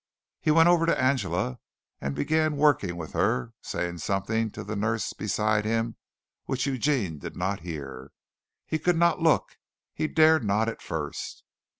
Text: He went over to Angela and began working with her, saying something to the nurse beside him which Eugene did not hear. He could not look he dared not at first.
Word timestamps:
He 0.39 0.49
went 0.49 0.67
over 0.67 0.87
to 0.87 0.99
Angela 0.99 1.59
and 1.99 2.15
began 2.15 2.57
working 2.57 2.97
with 2.97 3.13
her, 3.13 3.53
saying 3.61 3.99
something 3.99 4.49
to 4.49 4.63
the 4.63 4.75
nurse 4.75 5.13
beside 5.13 5.63
him 5.63 5.95
which 6.45 6.65
Eugene 6.65 7.19
did 7.19 7.35
not 7.35 7.59
hear. 7.59 8.11
He 8.65 8.79
could 8.79 8.97
not 8.97 9.21
look 9.21 9.57
he 9.93 10.07
dared 10.07 10.43
not 10.43 10.67
at 10.67 10.81
first. 10.81 11.43